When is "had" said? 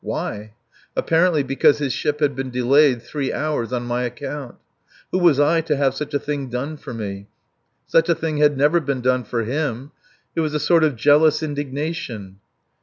2.21-2.35, 8.37-8.57